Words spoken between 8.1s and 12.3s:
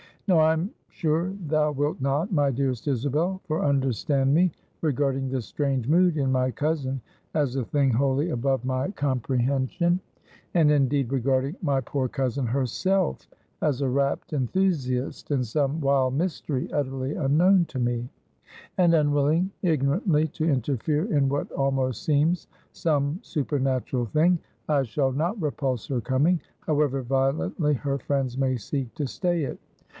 above my comprehension, and indeed regarding my poor